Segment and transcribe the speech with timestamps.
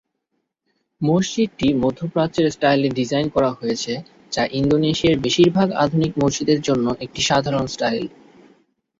[1.01, 3.93] মসজিদটি মধ্য প্রাচ্যের স্টাইলে ডিজাইন করা হয়েছে,
[4.31, 8.05] যা ইন্দোনেশিয়ার বেশিরভাগ আধুনিক মসজিদের জন্য একটি সাধারণ স্টাইল।